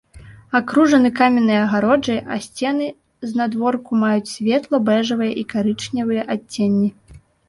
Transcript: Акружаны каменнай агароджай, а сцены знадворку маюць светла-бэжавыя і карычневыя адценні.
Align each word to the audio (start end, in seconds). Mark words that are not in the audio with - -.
Акружаны 0.59 1.09
каменнай 1.17 1.57
агароджай, 1.65 2.15
а 2.35 2.37
сцены 2.45 2.87
знадворку 3.31 3.91
маюць 4.05 4.31
светла-бэжавыя 4.37 5.31
і 5.43 5.45
карычневыя 5.55 6.23
адценні. 6.37 6.89